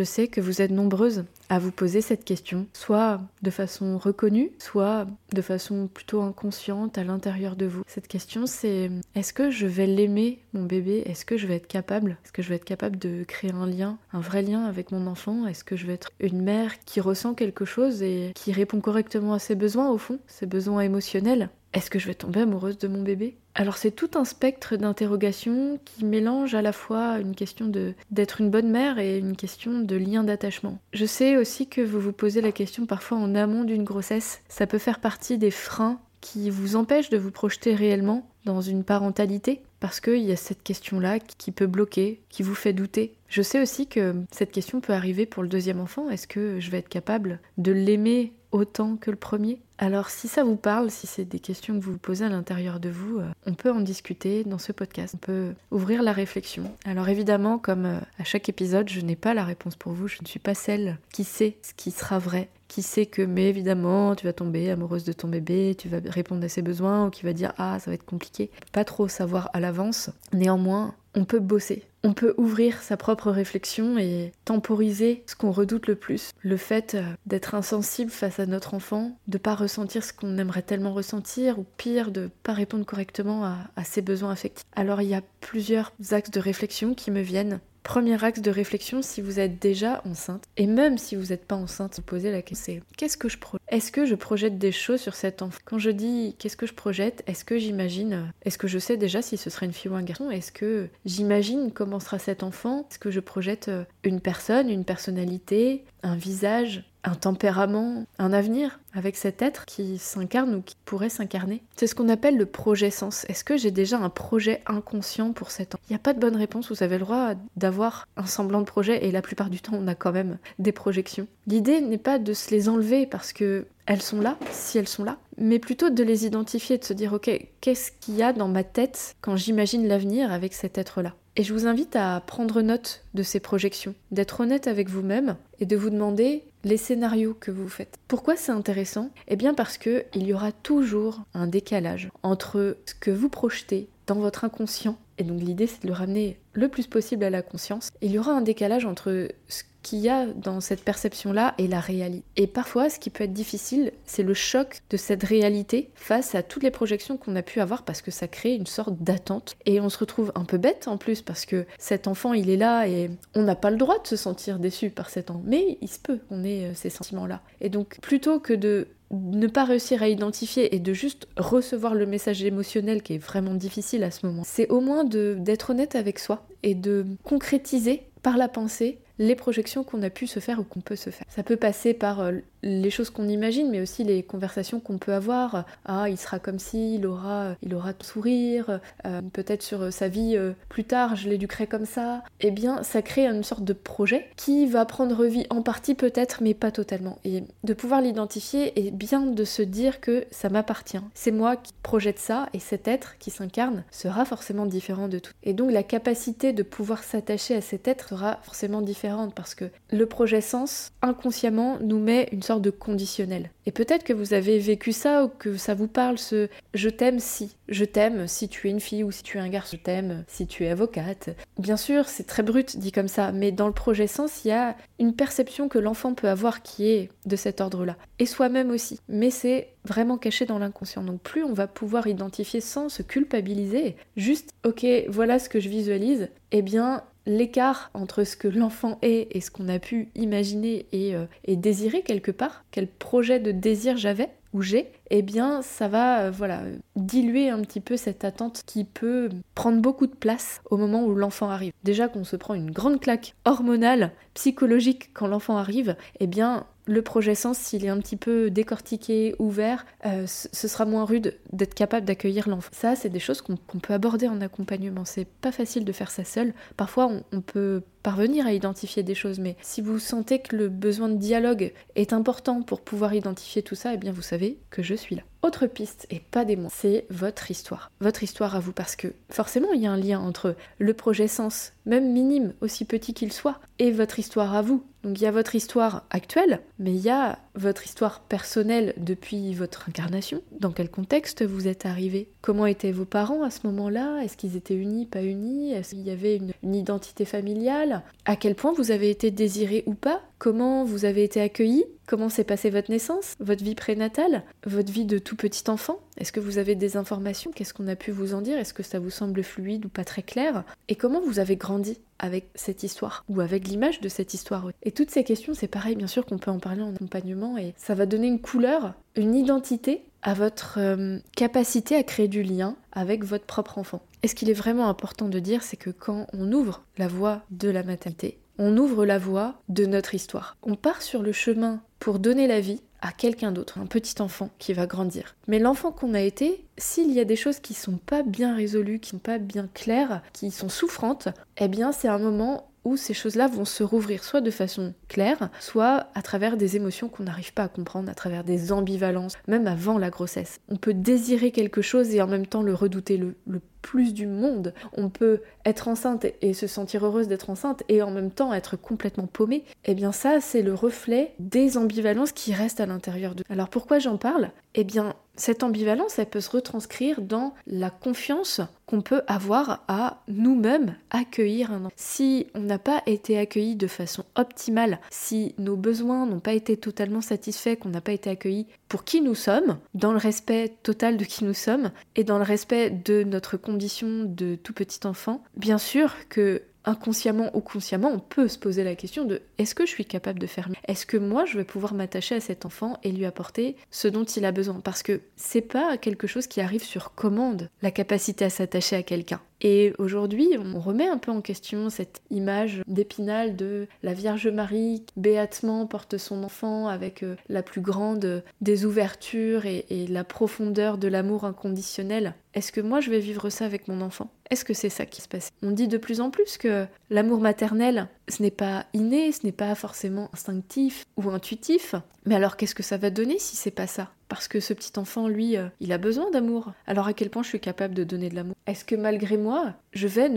je 0.00 0.04
sais 0.04 0.28
que 0.28 0.40
vous 0.40 0.62
êtes 0.62 0.70
nombreuses 0.70 1.24
à 1.50 1.58
vous 1.58 1.72
poser 1.72 2.00
cette 2.00 2.24
question, 2.24 2.66
soit 2.72 3.20
de 3.42 3.50
façon 3.50 3.98
reconnue, 3.98 4.50
soit 4.58 5.06
de 5.34 5.42
façon 5.42 5.90
plutôt 5.92 6.22
inconsciente 6.22 6.96
à 6.96 7.04
l'intérieur 7.04 7.54
de 7.54 7.66
vous. 7.66 7.82
Cette 7.86 8.08
question 8.08 8.46
c'est 8.46 8.90
est-ce 9.14 9.34
que 9.34 9.50
je 9.50 9.66
vais 9.66 9.86
l'aimer 9.86 10.38
mon 10.54 10.62
bébé? 10.62 11.02
Est-ce 11.04 11.26
que 11.26 11.36
je 11.36 11.46
vais 11.46 11.56
être 11.56 11.66
capable? 11.66 12.16
Est-ce 12.24 12.32
que 12.32 12.40
je 12.40 12.48
vais 12.48 12.54
être 12.54 12.64
capable 12.64 12.98
de 12.98 13.24
créer 13.24 13.52
un 13.52 13.66
lien, 13.66 13.98
un 14.14 14.20
vrai 14.20 14.40
lien 14.40 14.64
avec 14.64 14.90
mon 14.90 15.06
enfant? 15.06 15.46
Est-ce 15.46 15.64
que 15.64 15.76
je 15.76 15.86
vais 15.86 15.92
être 15.92 16.12
une 16.18 16.40
mère 16.40 16.82
qui 16.86 17.02
ressent 17.02 17.34
quelque 17.34 17.66
chose 17.66 18.02
et 18.02 18.32
qui 18.34 18.52
répond 18.52 18.80
correctement 18.80 19.34
à 19.34 19.38
ses 19.38 19.54
besoins 19.54 19.90
au 19.90 19.98
fond, 19.98 20.18
ses 20.28 20.46
besoins 20.46 20.80
émotionnels? 20.80 21.50
Est-ce 21.72 21.90
que 21.90 21.98
je 21.98 22.06
vais 22.06 22.14
tomber 22.14 22.40
amoureuse 22.40 22.78
de 22.78 22.88
mon 22.88 23.02
bébé? 23.02 23.36
Alors 23.54 23.76
c'est 23.76 23.90
tout 23.90 24.10
un 24.14 24.24
spectre 24.24 24.76
d'interrogations 24.76 25.78
qui 25.84 26.04
mélange 26.04 26.54
à 26.54 26.62
la 26.62 26.72
fois 26.72 27.18
une 27.18 27.34
question 27.34 27.66
de 27.66 27.94
d'être 28.10 28.40
une 28.40 28.50
bonne 28.50 28.70
mère 28.70 28.98
et 28.98 29.18
une 29.18 29.36
question 29.36 29.80
de 29.80 29.96
lien 29.96 30.24
d'attachement. 30.24 30.78
Je 30.92 31.04
sais 31.04 31.36
aussi 31.36 31.68
que 31.68 31.80
vous 31.80 32.00
vous 32.00 32.12
posez 32.12 32.40
la 32.40 32.52
question 32.52 32.86
parfois 32.86 33.18
en 33.18 33.34
amont 33.34 33.64
d'une 33.64 33.84
grossesse. 33.84 34.42
Ça 34.48 34.66
peut 34.66 34.78
faire 34.78 35.00
partie 35.00 35.38
des 35.38 35.50
freins 35.50 36.00
qui 36.20 36.50
vous 36.50 36.76
empêchent 36.76 37.10
de 37.10 37.18
vous 37.18 37.30
projeter 37.30 37.74
réellement 37.74 38.28
dans 38.44 38.60
une 38.60 38.84
parentalité? 38.84 39.62
Parce 39.80 40.00
qu'il 40.00 40.22
y 40.22 40.32
a 40.32 40.36
cette 40.36 40.62
question-là 40.62 41.18
qui 41.18 41.52
peut 41.52 41.66
bloquer, 41.66 42.20
qui 42.28 42.42
vous 42.42 42.54
fait 42.54 42.72
douter. 42.72 43.14
Je 43.28 43.42
sais 43.42 43.62
aussi 43.62 43.86
que 43.86 44.14
cette 44.30 44.52
question 44.52 44.80
peut 44.80 44.92
arriver 44.92 45.24
pour 45.24 45.42
le 45.42 45.48
deuxième 45.48 45.80
enfant. 45.80 46.10
Est-ce 46.10 46.26
que 46.26 46.60
je 46.60 46.70
vais 46.70 46.78
être 46.78 46.88
capable 46.88 47.40
de 47.56 47.72
l'aimer 47.72 48.32
autant 48.52 48.96
que 48.96 49.10
le 49.10 49.16
premier? 49.16 49.58
Alors 49.78 50.10
si 50.10 50.28
ça 50.28 50.44
vous 50.44 50.56
parle, 50.56 50.90
si 50.90 51.06
c'est 51.06 51.24
des 51.24 51.38
questions 51.38 51.78
que 51.78 51.84
vous 51.84 51.92
vous 51.92 51.98
posez 51.98 52.26
à 52.26 52.28
l'intérieur 52.28 52.80
de 52.80 52.90
vous, 52.90 53.18
euh, 53.18 53.28
on 53.46 53.54
peut 53.54 53.72
en 53.72 53.80
discuter 53.80 54.44
dans 54.44 54.58
ce 54.58 54.72
podcast. 54.72 55.14
On 55.14 55.18
peut 55.18 55.54
ouvrir 55.70 56.02
la 56.02 56.12
réflexion. 56.12 56.70
Alors 56.84 57.08
évidemment, 57.08 57.58
comme 57.58 57.86
euh, 57.86 58.00
à 58.18 58.24
chaque 58.24 58.50
épisode, 58.50 58.90
je 58.90 59.00
n'ai 59.00 59.16
pas 59.16 59.32
la 59.32 59.44
réponse 59.44 59.76
pour 59.76 59.92
vous. 59.92 60.08
Je 60.08 60.18
ne 60.20 60.26
suis 60.26 60.38
pas 60.38 60.54
celle 60.54 60.98
qui 61.12 61.24
sait 61.24 61.56
ce 61.62 61.72
qui 61.74 61.90
sera 61.90 62.18
vrai, 62.18 62.50
qui 62.70 62.82
sait 62.82 63.06
que, 63.06 63.22
mais 63.22 63.48
évidemment, 63.48 64.14
tu 64.14 64.26
vas 64.26 64.32
tomber 64.32 64.70
amoureuse 64.70 65.04
de 65.04 65.12
ton 65.12 65.26
bébé, 65.26 65.74
tu 65.76 65.88
vas 65.88 65.98
répondre 66.04 66.44
à 66.44 66.48
ses 66.48 66.62
besoins, 66.62 67.06
ou 67.06 67.10
qui 67.10 67.24
va 67.24 67.32
dire 67.32 67.52
ah 67.58 67.78
ça 67.80 67.90
va 67.90 67.94
être 67.94 68.04
compliqué. 68.04 68.50
Pas 68.72 68.84
trop 68.84 69.08
savoir 69.08 69.50
à 69.52 69.60
l'avance. 69.60 70.10
Néanmoins, 70.32 70.94
on 71.16 71.24
peut 71.24 71.40
bosser. 71.40 71.84
On 72.04 72.14
peut 72.14 72.34
ouvrir 72.38 72.80
sa 72.80 72.96
propre 72.96 73.30
réflexion 73.30 73.98
et 73.98 74.32
temporiser 74.44 75.24
ce 75.26 75.34
qu'on 75.34 75.50
redoute 75.50 75.88
le 75.88 75.96
plus. 75.96 76.30
Le 76.40 76.56
fait 76.56 76.94
euh, 76.94 77.02
d'être 77.26 77.54
insensible 77.54 78.10
face 78.10 78.38
à 78.38 78.46
notre 78.46 78.72
enfant, 78.74 79.18
de 79.26 79.36
pas 79.36 79.56
ressentir 79.56 80.04
ce 80.04 80.12
qu'on 80.12 80.38
aimerait 80.38 80.62
tellement 80.62 80.94
ressentir, 80.94 81.58
ou 81.58 81.66
pire, 81.76 82.12
de 82.12 82.30
pas 82.44 82.52
répondre 82.54 82.86
correctement 82.86 83.44
à, 83.44 83.58
à 83.74 83.82
ses 83.82 84.00
besoins 84.00 84.30
affectifs. 84.30 84.64
Alors 84.76 85.02
il 85.02 85.08
y 85.08 85.14
a 85.14 85.22
plusieurs 85.40 85.92
axes 86.12 86.30
de 86.30 86.40
réflexion 86.40 86.94
qui 86.94 87.10
me 87.10 87.20
viennent. 87.20 87.60
Premier 87.82 88.22
axe 88.22 88.40
de 88.40 88.50
réflexion, 88.50 89.02
si 89.02 89.20
vous 89.20 89.40
êtes 89.40 89.60
déjà 89.60 90.02
enceinte, 90.04 90.44
et 90.56 90.66
même 90.66 90.98
si 90.98 91.16
vous 91.16 91.26
n'êtes 91.26 91.46
pas 91.46 91.56
enceinte, 91.56 91.96
vous 91.96 92.02
posez 92.02 92.30
la 92.30 92.42
question, 92.42 92.50
c'est 92.60 92.82
qu'est-ce 92.96 93.16
que 93.16 93.28
je 93.28 93.38
projette 93.38 93.62
Est-ce 93.68 93.90
que 93.90 94.04
je 94.04 94.14
projette 94.14 94.58
des 94.58 94.72
choses 94.72 95.00
sur 95.00 95.14
cet 95.14 95.40
enfant? 95.40 95.58
Quand 95.64 95.78
je 95.78 95.90
dis 95.90 96.36
qu'est-ce 96.38 96.56
que 96.56 96.66
je 96.66 96.74
projette, 96.74 97.22
est-ce 97.26 97.44
que 97.44 97.58
j'imagine, 97.58 98.32
est-ce 98.42 98.58
que 98.58 98.68
je 98.68 98.78
sais 98.78 98.96
déjà 98.96 99.22
si 99.22 99.36
ce 99.36 99.48
sera 99.48 99.66
une 99.66 99.72
fille 99.72 99.90
ou 99.90 99.94
un 99.94 100.02
garçon? 100.02 100.30
Est-ce 100.30 100.52
que 100.52 100.88
j'imagine 101.06 101.70
comment 101.72 102.00
sera 102.00 102.18
cet 102.18 102.42
enfant? 102.42 102.86
Est-ce 102.90 102.98
que 102.98 103.10
je 103.10 103.20
projette 103.20 103.68
euh, 103.68 103.84
une 104.04 104.20
personne, 104.20 104.68
une 104.68 104.84
personnalité, 104.84 105.84
un 106.02 106.16
visage, 106.16 106.84
un 107.04 107.14
tempérament, 107.14 108.04
un 108.18 108.32
avenir 108.32 108.80
avec 108.92 109.16
cet 109.16 109.42
être 109.42 109.64
qui 109.64 109.98
s'incarne 109.98 110.54
ou 110.54 110.62
qui 110.62 110.76
pourrait 110.84 111.08
s'incarner. 111.08 111.62
C'est 111.76 111.86
ce 111.86 111.94
qu'on 111.94 112.08
appelle 112.08 112.36
le 112.36 112.46
projet 112.46 112.90
sens. 112.90 113.24
Est-ce 113.28 113.44
que 113.44 113.56
j'ai 113.56 113.70
déjà 113.70 113.98
un 113.98 114.10
projet 114.10 114.60
inconscient 114.66 115.32
pour 115.32 115.50
cet 115.50 115.74
enfant 115.74 115.82
Il 115.88 115.92
n'y 115.92 115.96
a 115.96 116.00
pas 116.00 116.12
de 116.12 116.20
bonne 116.20 116.36
réponse, 116.36 116.70
vous 116.70 116.82
avez 116.82 116.98
le 116.98 117.04
droit 117.04 117.34
d'avoir 117.56 118.06
un 118.16 118.26
semblant 118.26 118.60
de 118.60 118.66
projet 118.66 119.04
et 119.04 119.10
la 119.10 119.22
plupart 119.22 119.50
du 119.50 119.60
temps 119.60 119.72
on 119.74 119.86
a 119.88 119.94
quand 119.94 120.12
même 120.12 120.38
des 120.58 120.72
projections. 120.72 121.26
L'idée 121.46 121.80
n'est 121.80 121.98
pas 121.98 122.18
de 122.18 122.32
se 122.32 122.50
les 122.50 122.68
enlever 122.68 123.06
parce 123.06 123.32
que 123.32 123.66
elles 123.86 124.02
sont 124.02 124.20
là, 124.20 124.36
si 124.52 124.78
elles 124.78 124.86
sont 124.86 125.02
là, 125.02 125.18
mais 125.36 125.58
plutôt 125.58 125.90
de 125.90 126.04
les 126.04 126.24
identifier, 126.24 126.78
de 126.78 126.84
se 126.84 126.92
dire 126.92 127.12
ok, 127.12 127.30
qu'est-ce 127.60 127.90
qu'il 128.00 128.16
y 128.16 128.22
a 128.22 128.32
dans 128.32 128.46
ma 128.46 128.62
tête 128.62 129.16
quand 129.20 129.36
j'imagine 129.36 129.88
l'avenir 129.88 130.30
avec 130.30 130.52
cet 130.52 130.78
être-là? 130.78 131.14
Et 131.36 131.42
je 131.42 131.52
vous 131.52 131.66
invite 131.66 131.96
à 131.96 132.20
prendre 132.20 132.60
note 132.60 133.04
de 133.14 133.22
ces 133.22 133.40
projections, 133.40 133.94
d'être 134.10 134.40
honnête 134.40 134.66
avec 134.66 134.88
vous-même 134.88 135.36
et 135.58 135.66
de 135.66 135.76
vous 135.76 135.90
demander 135.90 136.44
les 136.64 136.76
scénarios 136.76 137.34
que 137.38 137.50
vous 137.50 137.68
faites. 137.68 137.98
Pourquoi 138.08 138.36
c'est 138.36 138.52
intéressant? 138.52 139.10
Eh 139.28 139.36
bien 139.36 139.54
parce 139.54 139.78
que 139.78 140.04
il 140.14 140.26
y 140.26 140.32
aura 140.32 140.52
toujours 140.52 141.22
un 141.34 141.46
décalage 141.46 142.10
entre 142.22 142.76
ce 142.86 142.94
que 142.94 143.10
vous 143.10 143.28
projetez 143.28 143.88
dans 144.06 144.16
votre 144.16 144.44
inconscient 144.44 144.98
et 145.18 145.24
donc 145.24 145.40
l'idée 145.40 145.66
c'est 145.66 145.82
de 145.82 145.88
le 145.88 145.92
ramener 145.92 146.38
le 146.52 146.68
plus 146.68 146.86
possible 146.86 147.24
à 147.24 147.30
la 147.30 147.42
conscience. 147.42 147.90
Il 148.00 148.12
y 148.12 148.18
aura 148.18 148.32
un 148.32 148.40
décalage 148.40 148.84
entre 148.84 149.28
ce 149.48 149.62
qu'il 149.82 150.00
y 150.00 150.08
a 150.08 150.26
dans 150.26 150.60
cette 150.60 150.84
perception-là 150.84 151.54
et 151.58 151.66
la 151.66 151.80
réalité. 151.80 152.24
Et 152.36 152.46
parfois, 152.46 152.90
ce 152.90 152.98
qui 152.98 153.10
peut 153.10 153.24
être 153.24 153.32
difficile, 153.32 153.92
c'est 154.04 154.22
le 154.22 154.34
choc 154.34 154.80
de 154.90 154.96
cette 154.96 155.22
réalité 155.22 155.90
face 155.94 156.34
à 156.34 156.42
toutes 156.42 156.62
les 156.62 156.70
projections 156.70 157.16
qu'on 157.16 157.36
a 157.36 157.42
pu 157.42 157.60
avoir 157.60 157.82
parce 157.84 158.02
que 158.02 158.10
ça 158.10 158.28
crée 158.28 158.54
une 158.54 158.66
sorte 158.66 159.02
d'attente. 159.02 159.56
Et 159.66 159.80
on 159.80 159.88
se 159.88 159.98
retrouve 159.98 160.32
un 160.34 160.44
peu 160.44 160.58
bête 160.58 160.88
en 160.88 160.96
plus 160.96 161.22
parce 161.22 161.46
que 161.46 161.66
cet 161.78 162.08
enfant, 162.08 162.32
il 162.32 162.50
est 162.50 162.56
là 162.56 162.86
et 162.86 163.10
on 163.34 163.42
n'a 163.42 163.56
pas 163.56 163.70
le 163.70 163.76
droit 163.76 164.00
de 164.00 164.06
se 164.06 164.16
sentir 164.16 164.58
déçu 164.58 164.90
par 164.90 165.10
cet 165.10 165.30
enfant. 165.30 165.42
Mais 165.44 165.78
il 165.80 165.88
se 165.88 165.98
peut 165.98 166.20
qu'on 166.28 166.44
ait 166.44 166.66
euh, 166.66 166.74
ces 166.74 166.90
sentiments-là. 166.90 167.40
Et 167.60 167.68
donc, 167.68 167.98
plutôt 168.00 168.40
que 168.40 168.52
de 168.52 168.88
ne 169.10 169.46
pas 169.48 169.64
réussir 169.64 170.02
à 170.02 170.08
identifier 170.08 170.74
et 170.74 170.78
de 170.78 170.92
juste 170.92 171.26
recevoir 171.36 171.94
le 171.94 172.06
message 172.06 172.44
émotionnel 172.44 173.02
qui 173.02 173.14
est 173.14 173.18
vraiment 173.18 173.54
difficile 173.54 174.04
à 174.04 174.10
ce 174.10 174.24
moment, 174.24 174.42
c'est 174.44 174.68
au 174.68 174.80
moins 174.80 175.04
d'être 175.04 175.70
honnête 175.70 175.96
avec 175.96 176.18
soi 176.18 176.46
et 176.62 176.74
de 176.74 177.06
concrétiser 177.24 178.04
par 178.22 178.36
la 178.36 178.48
pensée 178.48 178.99
les 179.20 179.34
projections 179.34 179.84
qu'on 179.84 180.02
a 180.02 180.08
pu 180.08 180.26
se 180.26 180.40
faire 180.40 180.58
ou 180.58 180.64
qu'on 180.64 180.80
peut 180.80 180.96
se 180.96 181.10
faire. 181.10 181.26
Ça 181.28 181.42
peut 181.42 181.58
passer 181.58 181.92
par 181.92 182.20
euh, 182.20 182.32
les 182.62 182.90
choses 182.90 183.10
qu'on 183.10 183.28
imagine, 183.28 183.70
mais 183.70 183.80
aussi 183.80 184.04
les 184.04 184.22
conversations 184.22 184.80
qu'on 184.80 184.98
peut 184.98 185.12
avoir. 185.12 185.64
Ah, 185.84 186.08
il 186.08 186.16
sera 186.16 186.38
comme 186.38 186.58
si, 186.58 186.96
il 186.96 187.06
aura, 187.06 187.54
il 187.62 187.74
aura 187.74 187.92
de 187.92 188.02
sourire, 188.02 188.80
euh, 189.06 189.20
peut-être 189.32 189.62
sur 189.62 189.92
sa 189.92 190.08
vie 190.08 190.36
euh, 190.36 190.52
plus 190.68 190.84
tard, 190.84 191.16
je 191.16 191.28
l'éduquerai 191.28 191.66
comme 191.66 191.86
ça. 191.86 192.22
Eh 192.40 192.50
bien, 192.50 192.82
ça 192.82 193.02
crée 193.02 193.26
une 193.26 193.42
sorte 193.44 193.64
de 193.64 193.72
projet 193.72 194.26
qui 194.36 194.66
va 194.66 194.84
prendre 194.84 195.24
vie 195.24 195.46
en 195.50 195.62
partie 195.62 195.94
peut-être, 195.94 196.42
mais 196.42 196.54
pas 196.54 196.70
totalement. 196.70 197.18
Et 197.24 197.44
de 197.64 197.74
pouvoir 197.74 198.00
l'identifier 198.00 198.72
et 198.86 198.90
bien 198.90 199.22
de 199.22 199.44
se 199.44 199.62
dire 199.62 200.00
que 200.00 200.24
ça 200.30 200.48
m'appartient. 200.48 201.00
C'est 201.14 201.30
moi 201.30 201.56
qui 201.56 201.72
projette 201.82 202.18
ça 202.18 202.48
et 202.52 202.58
cet 202.58 202.88
être 202.88 203.18
qui 203.18 203.30
s'incarne 203.30 203.84
sera 203.90 204.24
forcément 204.24 204.66
différent 204.66 205.08
de 205.08 205.18
tout. 205.18 205.32
Et 205.42 205.52
donc 205.52 205.70
la 205.70 205.82
capacité 205.82 206.52
de 206.52 206.62
pouvoir 206.62 207.02
s'attacher 207.02 207.54
à 207.54 207.60
cet 207.60 207.88
être 207.88 208.08
sera 208.10 208.38
forcément 208.42 208.82
différente 208.82 209.34
parce 209.34 209.54
que 209.54 209.66
le 209.90 210.06
projet 210.06 210.40
sens 210.40 210.92
inconsciemment 211.02 211.78
nous 211.80 211.98
met 211.98 212.28
une 212.32 212.42
de 212.58 212.70
conditionnel. 212.70 213.50
Et 213.66 213.70
peut-être 213.70 214.02
que 214.02 214.12
vous 214.12 214.34
avez 214.34 214.58
vécu 214.58 214.92
ça 214.92 215.24
ou 215.24 215.28
que 215.28 215.56
ça 215.56 215.74
vous 215.74 215.86
parle 215.86 216.18
ce 216.18 216.48
je 216.74 216.88
t'aime 216.88 217.20
si. 217.20 217.54
Je 217.68 217.84
t'aime 217.84 218.26
si 218.26 218.48
tu 218.48 218.66
es 218.66 218.70
une 218.70 218.80
fille 218.80 219.04
ou 219.04 219.12
si 219.12 219.22
tu 219.22 219.38
es 219.38 219.40
un 219.40 219.48
garçon. 219.48 219.76
Je 219.76 219.82
t'aime 219.82 220.24
si 220.26 220.48
tu 220.48 220.64
es 220.64 220.70
avocate. 220.70 221.30
Bien 221.58 221.76
sûr, 221.76 222.08
c'est 222.08 222.26
très 222.26 222.42
brut 222.42 222.76
dit 222.76 222.90
comme 222.90 223.06
ça, 223.06 223.30
mais 223.30 223.52
dans 223.52 223.68
le 223.68 223.72
projet 223.72 224.08
sens, 224.08 224.44
il 224.44 224.48
y 224.48 224.52
a 224.52 224.76
une 224.98 225.14
perception 225.14 225.68
que 225.68 225.78
l'enfant 225.78 226.14
peut 226.14 226.28
avoir 226.28 226.62
qui 226.62 226.88
est 226.88 227.10
de 227.26 227.36
cet 227.36 227.60
ordre-là. 227.60 227.96
Et 228.18 228.26
soi-même 228.26 228.70
aussi. 228.70 228.98
Mais 229.08 229.30
c'est 229.30 229.68
vraiment 229.84 230.18
caché 230.18 230.46
dans 230.46 230.58
l'inconscient. 230.58 231.02
Donc 231.02 231.20
plus 231.20 231.44
on 231.44 231.52
va 231.52 231.66
pouvoir 231.66 232.06
identifier 232.06 232.60
sans 232.60 232.88
se 232.88 233.02
culpabiliser, 233.02 233.96
juste 234.16 234.50
ok, 234.64 234.86
voilà 235.08 235.38
ce 235.38 235.48
que 235.48 235.60
je 235.60 235.68
visualise, 235.68 236.28
eh 236.52 236.62
bien 236.62 237.02
l'écart 237.30 237.90
entre 237.94 238.24
ce 238.24 238.36
que 238.36 238.48
l'enfant 238.48 238.98
est 239.02 239.28
et 239.34 239.40
ce 239.40 239.50
qu'on 239.50 239.68
a 239.68 239.78
pu 239.78 240.08
imaginer 240.14 240.86
et, 240.92 241.14
euh, 241.14 241.26
désirer 241.46 242.02
quelque 242.02 242.30
part, 242.30 242.64
quel 242.70 242.88
projet 242.88 243.38
de 243.38 243.52
désir 243.52 243.96
j'avais 243.96 244.30
ou 244.52 244.62
j'ai, 244.62 244.90
eh 245.10 245.22
bien 245.22 245.62
ça 245.62 245.88
va 245.88 246.20
euh, 246.20 246.30
voilà 246.30 246.62
diluer 246.96 247.50
un 247.50 247.60
petit 247.62 247.80
peu 247.80 247.96
cette 247.96 248.24
attente 248.24 248.62
qui 248.66 248.84
peut 248.84 249.28
prendre 249.54 249.80
beaucoup 249.80 250.06
de 250.06 250.14
place 250.14 250.60
au 250.70 250.76
moment 250.76 251.04
où 251.04 251.14
l'enfant 251.14 251.50
arrive. 251.50 251.72
Déjà 251.84 252.08
qu'on 252.08 252.24
se 252.24 252.36
prend 252.36 252.54
une 252.54 252.70
grande 252.70 253.00
claque 253.00 253.34
hormonale, 253.44 254.12
psychologique 254.34 255.10
quand 255.12 255.26
l'enfant 255.26 255.56
arrive, 255.56 255.96
eh 256.20 256.26
bien 256.26 256.66
le 256.90 257.02
projet 257.02 257.34
sens, 257.36 257.56
s'il 257.56 257.84
est 257.84 257.88
un 257.88 257.98
petit 257.98 258.16
peu 258.16 258.50
décortiqué, 258.50 259.36
ouvert, 259.38 259.86
euh, 260.06 260.24
ce 260.26 260.68
sera 260.68 260.84
moins 260.84 261.04
rude 261.04 261.38
d'être 261.52 261.74
capable 261.74 262.04
d'accueillir 262.04 262.48
l'enfant. 262.48 262.70
Ça, 262.72 262.96
c'est 262.96 263.08
des 263.08 263.20
choses 263.20 263.42
qu'on 263.42 263.56
peut 263.56 263.94
aborder 263.94 264.26
en 264.26 264.40
accompagnement. 264.40 265.04
C'est 265.04 265.26
pas 265.26 265.52
facile 265.52 265.84
de 265.84 265.92
faire 265.92 266.10
ça 266.10 266.24
seul. 266.24 266.52
Parfois, 266.76 267.06
on, 267.06 267.22
on 267.32 267.40
peut 267.42 267.82
parvenir 268.02 268.46
à 268.46 268.52
identifier 268.52 269.02
des 269.02 269.14
choses, 269.14 269.38
mais 269.38 269.56
si 269.62 269.80
vous 269.80 269.98
sentez 269.98 270.40
que 270.40 270.56
le 270.56 270.68
besoin 270.68 271.08
de 271.08 271.16
dialogue 271.16 271.72
est 271.94 272.12
important 272.12 272.62
pour 272.62 272.80
pouvoir 272.80 273.14
identifier 273.14 273.62
tout 273.62 273.74
ça, 273.74 273.94
eh 273.94 273.96
bien 273.96 274.12
vous 274.12 274.22
savez 274.22 274.58
que 274.70 274.82
je 274.82 274.94
suis 275.00 275.16
là. 275.16 275.22
Autre 275.42 275.66
piste, 275.66 276.06
et 276.10 276.20
pas 276.20 276.44
des 276.44 276.56
mots, 276.56 276.68
c'est 276.70 277.06
votre 277.08 277.50
histoire. 277.50 277.90
Votre 278.00 278.22
histoire 278.22 278.56
à 278.56 278.60
vous, 278.60 278.72
parce 278.72 278.94
que 278.94 279.08
forcément 279.30 279.72
il 279.72 279.80
y 279.80 279.86
a 279.86 279.92
un 279.92 279.96
lien 279.96 280.20
entre 280.20 280.54
le 280.78 280.92
projet 280.92 281.28
sens, 281.28 281.72
même 281.86 282.12
minime, 282.12 282.52
aussi 282.60 282.84
petit 282.84 283.14
qu'il 283.14 283.32
soit, 283.32 283.58
et 283.78 283.90
votre 283.90 284.18
histoire 284.18 284.54
à 284.54 284.60
vous. 284.60 284.84
Donc 285.02 285.18
il 285.18 285.24
y 285.24 285.26
a 285.26 285.30
votre 285.30 285.54
histoire 285.54 286.04
actuelle, 286.10 286.60
mais 286.78 286.90
il 286.90 287.00
y 287.00 287.08
a 287.08 287.38
votre 287.54 287.86
histoire 287.86 288.20
personnelle 288.20 288.92
depuis 288.98 289.54
votre 289.54 289.88
incarnation. 289.88 290.42
Dans 290.52 290.72
quel 290.72 290.90
contexte 290.90 291.42
vous 291.42 291.68
êtes 291.68 291.86
arrivé 291.86 292.28
Comment 292.42 292.66
étaient 292.66 292.92
vos 292.92 293.06
parents 293.06 293.42
à 293.42 293.50
ce 293.50 293.66
moment-là? 293.66 294.22
Est-ce 294.22 294.36
qu'ils 294.36 294.56
étaient 294.56 294.74
unis, 294.74 295.06
pas 295.06 295.22
unis? 295.22 295.72
Est-ce 295.72 295.90
qu'il 295.90 296.06
y 296.06 296.10
avait 296.10 296.36
une, 296.36 296.74
identité 296.74 297.24
familiale? 297.24 298.02
À 298.26 298.36
quel 298.36 298.54
point 298.54 298.74
vous 298.74 298.90
avez 298.90 299.08
été 299.08 299.30
désiré 299.30 299.82
ou 299.86 299.94
pas? 299.94 300.20
Comment 300.38 300.84
vous 300.84 301.06
avez 301.06 301.24
été 301.24 301.40
accueilli 301.40 301.84
Comment 302.06 302.28
s'est 302.28 302.44
passée 302.44 302.70
votre 302.70 302.90
naissance, 302.90 303.36
votre 303.40 303.62
vie 303.62 303.74
prénatale, 303.74 304.42
votre 304.66 304.92
vie 304.92 305.04
de 305.04 305.18
tout 305.30 305.36
petit 305.36 305.70
enfant 305.70 306.00
Est-ce 306.16 306.32
que 306.32 306.40
vous 306.40 306.58
avez 306.58 306.74
des 306.74 306.96
informations 306.96 307.52
Qu'est-ce 307.54 307.72
qu'on 307.72 307.86
a 307.86 307.94
pu 307.94 308.10
vous 308.10 308.34
en 308.34 308.40
dire 308.40 308.58
Est-ce 308.58 308.74
que 308.74 308.82
ça 308.82 308.98
vous 308.98 309.10
semble 309.10 309.44
fluide 309.44 309.84
ou 309.84 309.88
pas 309.88 310.02
très 310.02 310.24
clair 310.24 310.64
Et 310.88 310.96
comment 310.96 311.20
vous 311.20 311.38
avez 311.38 311.54
grandi 311.54 312.00
avec 312.18 312.48
cette 312.56 312.82
histoire 312.82 313.24
ou 313.28 313.40
avec 313.40 313.68
l'image 313.68 314.00
de 314.00 314.08
cette 314.08 314.34
histoire 314.34 314.72
Et 314.82 314.90
toutes 314.90 315.12
ces 315.12 315.22
questions, 315.22 315.54
c'est 315.54 315.68
pareil, 315.68 315.94
bien 315.94 316.08
sûr 316.08 316.26
qu'on 316.26 316.38
peut 316.38 316.50
en 316.50 316.58
parler 316.58 316.82
en 316.82 316.92
accompagnement 316.96 317.56
et 317.56 317.74
ça 317.76 317.94
va 317.94 318.06
donner 318.06 318.26
une 318.26 318.40
couleur, 318.40 318.94
une 319.14 319.36
identité 319.36 320.02
à 320.22 320.34
votre 320.34 320.80
euh, 320.80 321.18
capacité 321.36 321.94
à 321.94 322.02
créer 322.02 322.26
du 322.26 322.42
lien 322.42 322.74
avec 322.90 323.22
votre 323.22 323.46
propre 323.46 323.78
enfant. 323.78 324.02
Et 324.24 324.28
ce 324.28 324.34
qu'il 324.34 324.50
est 324.50 324.54
vraiment 324.54 324.88
important 324.88 325.28
de 325.28 325.38
dire, 325.38 325.62
c'est 325.62 325.76
que 325.76 325.90
quand 325.90 326.26
on 326.32 326.50
ouvre 326.50 326.82
la 326.98 327.06
voie 327.06 327.42
de 327.52 327.68
la 327.68 327.84
maternité, 327.84 328.40
on 328.58 328.76
ouvre 328.76 329.06
la 329.06 329.18
voie 329.18 329.54
de 329.68 329.86
notre 329.86 330.12
histoire. 330.16 330.56
On 330.64 330.74
part 330.74 331.02
sur 331.02 331.22
le 331.22 331.30
chemin 331.30 331.80
pour 332.00 332.18
donner 332.18 332.48
la 332.48 332.60
vie 332.60 332.82
à 333.02 333.12
quelqu'un 333.12 333.52
d'autre, 333.52 333.78
un 333.78 333.86
petit 333.86 334.20
enfant 334.20 334.50
qui 334.58 334.72
va 334.72 334.86
grandir. 334.86 335.34
Mais 335.48 335.58
l'enfant 335.58 335.92
qu'on 335.92 336.14
a 336.14 336.20
été, 336.20 336.64
s'il 336.76 337.10
y 337.12 337.20
a 337.20 337.24
des 337.24 337.36
choses 337.36 337.60
qui 337.60 337.74
sont 337.74 337.96
pas 337.98 338.22
bien 338.22 338.54
résolues, 338.54 339.00
qui 339.00 339.10
sont 339.10 339.18
pas 339.18 339.38
bien 339.38 339.68
claires, 339.72 340.22
qui 340.32 340.50
sont 340.50 340.68
souffrantes, 340.68 341.28
eh 341.56 341.68
bien 341.68 341.92
c'est 341.92 342.08
un 342.08 342.18
moment 342.18 342.69
où 342.84 342.96
ces 342.96 343.14
choses-là 343.14 343.48
vont 343.48 343.64
se 343.64 343.82
rouvrir 343.82 344.24
soit 344.24 344.40
de 344.40 344.50
façon 344.50 344.94
claire, 345.08 345.50
soit 345.60 346.06
à 346.14 346.22
travers 346.22 346.56
des 346.56 346.76
émotions 346.76 347.08
qu'on 347.08 347.24
n'arrive 347.24 347.52
pas 347.52 347.64
à 347.64 347.68
comprendre, 347.68 348.10
à 348.10 348.14
travers 348.14 348.44
des 348.44 348.72
ambivalences, 348.72 349.36
même 349.48 349.66
avant 349.66 349.98
la 349.98 350.10
grossesse. 350.10 350.60
On 350.68 350.76
peut 350.76 350.94
désirer 350.94 351.50
quelque 351.50 351.82
chose 351.82 352.14
et 352.14 352.22
en 352.22 352.26
même 352.26 352.46
temps 352.46 352.62
le 352.62 352.74
redouter 352.74 353.16
le, 353.16 353.34
plus 353.82 354.12
du 354.12 354.26
monde. 354.26 354.74
On 354.92 355.08
peut 355.08 355.40
être 355.64 355.88
enceinte 355.88 356.26
et 356.42 356.52
se 356.52 356.66
sentir 356.66 357.04
heureuse 357.04 357.28
d'être 357.28 357.48
enceinte 357.48 357.82
et 357.88 358.02
en 358.02 358.10
même 358.10 358.30
temps 358.30 358.52
être 358.52 358.76
complètement 358.76 359.26
paumée. 359.26 359.64
Eh 359.86 359.94
bien 359.94 360.12
ça, 360.12 360.40
c'est 360.40 360.60
le 360.60 360.74
reflet 360.74 361.34
des 361.38 361.78
ambivalences 361.78 362.32
qui 362.32 362.52
restent 362.52 362.80
à 362.80 362.86
l'intérieur 362.86 363.34
de. 363.34 363.42
Alors 363.48 363.70
pourquoi 363.70 363.98
j'en 363.98 364.18
parle? 364.18 364.50
Eh 364.74 364.84
bien, 364.84 365.14
cette 365.40 365.62
ambivalence, 365.62 366.18
elle 366.18 366.28
peut 366.28 366.42
se 366.42 366.50
retranscrire 366.50 367.22
dans 367.22 367.54
la 367.66 367.88
confiance 367.88 368.60
qu'on 368.84 369.00
peut 369.00 369.22
avoir 369.26 369.84
à 369.88 370.22
nous-mêmes 370.28 370.96
accueillir 371.10 371.72
un 371.72 371.86
enfant. 371.86 371.94
Si 371.96 372.48
on 372.54 372.60
n'a 372.60 372.78
pas 372.78 373.02
été 373.06 373.38
accueilli 373.38 373.74
de 373.74 373.86
façon 373.86 374.24
optimale, 374.34 375.00
si 375.08 375.54
nos 375.56 375.76
besoins 375.76 376.26
n'ont 376.26 376.40
pas 376.40 376.52
été 376.52 376.76
totalement 376.76 377.22
satisfaits, 377.22 377.76
qu'on 377.76 377.88
n'a 377.88 378.02
pas 378.02 378.12
été 378.12 378.28
accueilli 378.28 378.66
pour 378.88 379.04
qui 379.04 379.22
nous 379.22 379.34
sommes, 379.34 379.78
dans 379.94 380.12
le 380.12 380.18
respect 380.18 380.74
total 380.82 381.16
de 381.16 381.24
qui 381.24 381.44
nous 381.44 381.54
sommes 381.54 381.90
et 382.16 382.24
dans 382.24 382.36
le 382.36 382.44
respect 382.44 382.90
de 382.90 383.22
notre 383.22 383.56
condition 383.56 384.24
de 384.24 384.56
tout 384.56 384.74
petit 384.74 385.06
enfant, 385.06 385.42
bien 385.56 385.78
sûr 385.78 386.12
que 386.28 386.62
inconsciemment 386.84 387.54
ou 387.54 387.60
consciemment, 387.60 388.10
on 388.10 388.18
peut 388.18 388.48
se 388.48 388.58
poser 388.58 388.84
la 388.84 388.94
question 388.94 389.24
de 389.24 389.42
est-ce 389.58 389.74
que 389.74 389.86
je 389.86 389.90
suis 389.90 390.04
capable 390.04 390.38
de 390.38 390.46
faire 390.46 390.68
mieux? 390.68 390.76
Est-ce 390.88 391.06
que 391.06 391.16
moi 391.16 391.44
je 391.44 391.58
vais 391.58 391.64
pouvoir 391.64 391.94
m'attacher 391.94 392.36
à 392.36 392.40
cet 392.40 392.66
enfant 392.66 392.98
et 393.02 393.12
lui 393.12 393.24
apporter 393.24 393.76
ce 393.90 394.08
dont 394.08 394.24
il 394.24 394.44
a 394.44 394.52
besoin? 394.52 394.80
Parce 394.80 395.02
que 395.02 395.20
c'est 395.36 395.60
pas 395.60 395.96
quelque 395.98 396.26
chose 396.26 396.46
qui 396.46 396.60
arrive 396.60 396.84
sur 396.84 397.14
commande, 397.14 397.70
la 397.82 397.90
capacité 397.90 398.44
à 398.44 398.50
s'attacher 398.50 398.96
à 398.96 399.02
quelqu'un. 399.02 399.40
Et 399.60 399.92
aujourd'hui, 399.98 400.48
on 400.58 400.80
remet 400.80 401.06
un 401.06 401.18
peu 401.18 401.30
en 401.30 401.40
question 401.40 401.90
cette 401.90 402.22
image 402.30 402.82
d'épinal 402.86 403.56
de 403.56 403.86
la 404.02 404.14
Vierge 404.14 404.48
Marie 404.48 405.04
qui 405.06 405.20
béatement 405.20 405.86
porte 405.86 406.16
son 406.16 406.42
enfant 406.42 406.88
avec 406.88 407.22
euh, 407.22 407.36
la 407.48 407.62
plus 407.62 407.80
grande 407.80 408.42
des 408.60 408.86
ouvertures 408.86 409.66
et, 409.66 409.84
et 409.90 410.06
la 410.06 410.24
profondeur 410.24 410.96
de 410.98 411.08
l'amour 411.08 411.44
inconditionnel. 411.44 412.34
Est-ce 412.54 412.72
que 412.72 412.80
moi 412.80 413.00
je 413.00 413.10
vais 413.10 413.20
vivre 413.20 413.50
ça 413.50 413.64
avec 413.64 413.86
mon 413.86 414.00
enfant? 414.00 414.30
Est-ce 414.50 414.64
que 414.64 414.74
c'est 414.74 414.88
ça 414.88 415.06
qui 415.06 415.22
se 415.22 415.28
passe? 415.28 415.52
On 415.62 415.70
dit 415.70 415.86
de 415.86 415.98
plus 415.98 416.20
en 416.20 416.30
plus 416.30 416.58
que 416.58 416.86
l'amour 417.08 417.40
maternel, 417.40 418.08
ce 418.30 418.42
n'est 418.42 418.50
pas 418.50 418.86
inné, 418.92 419.32
ce 419.32 419.44
n'est 419.44 419.52
pas 419.52 419.74
forcément 419.74 420.30
instinctif 420.32 421.04
ou 421.16 421.30
intuitif. 421.30 421.94
Mais 422.26 422.34
alors 422.34 422.56
qu'est-ce 422.56 422.74
que 422.74 422.82
ça 422.82 422.96
va 422.96 423.10
donner 423.10 423.38
si 423.38 423.56
c'est 423.56 423.70
pas 423.70 423.86
ça? 423.86 424.10
Parce 424.28 424.46
que 424.46 424.60
ce 424.60 424.72
petit 424.72 424.92
enfant, 424.96 425.26
lui, 425.26 425.56
euh, 425.56 425.66
il 425.80 425.92
a 425.92 425.98
besoin 425.98 426.30
d'amour. 426.30 426.72
Alors 426.86 427.08
à 427.08 427.14
quel 427.14 427.30
point 427.30 427.42
je 427.42 427.48
suis 427.48 427.60
capable 427.60 427.94
de 427.94 428.04
donner 428.04 428.28
de 428.28 428.36
l'amour? 428.36 428.54
Est-ce 428.66 428.84
que 428.84 428.94
malgré 428.94 429.36
moi, 429.36 429.74
je 429.92 430.06
vais 430.06 430.30